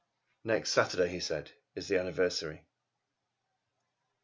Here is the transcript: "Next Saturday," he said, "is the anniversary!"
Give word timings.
"Next 0.43 0.71
Saturday," 0.71 1.09
he 1.09 1.19
said, 1.19 1.51
"is 1.75 1.87
the 1.87 1.99
anniversary!" 1.99 2.65